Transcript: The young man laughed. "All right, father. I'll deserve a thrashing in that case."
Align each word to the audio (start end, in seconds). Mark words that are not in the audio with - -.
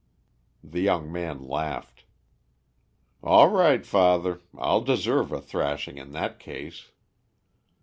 The 0.63 0.79
young 0.81 1.11
man 1.11 1.43
laughed. 1.47 2.05
"All 3.21 3.49
right, 3.49 3.85
father. 3.85 4.39
I'll 4.57 4.81
deserve 4.81 5.31
a 5.31 5.39
thrashing 5.39 5.99
in 5.99 6.11
that 6.13 6.39
case." 6.39 6.89